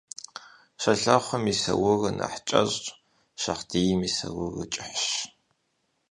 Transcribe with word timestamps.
Щолэхъум 0.81 1.43
и 1.53 1.55
саурыр 1.61 2.13
нэхъ 2.17 2.39
кӀэщӀщ, 2.47 2.83
шагъдийм 3.41 4.01
и 4.07 4.09
саурыр 4.17 4.65
кӀыхьщ. 4.73 5.05